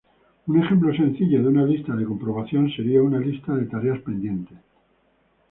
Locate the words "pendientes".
3.99-4.57